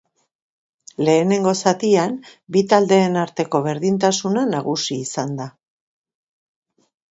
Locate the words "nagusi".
4.57-5.01